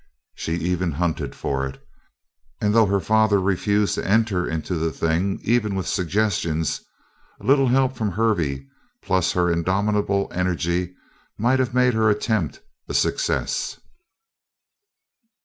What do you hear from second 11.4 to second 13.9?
have made her attempt a success.